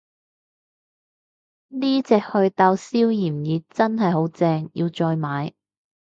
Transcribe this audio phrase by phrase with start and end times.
[1.67, 5.53] 呢隻袪痘消炎液真係好正，要再買